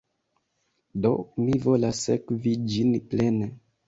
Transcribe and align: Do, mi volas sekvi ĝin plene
Do, 1.05 1.11
mi 1.41 1.59
volas 1.65 1.99
sekvi 2.07 2.55
ĝin 2.73 2.95
plene 3.13 3.51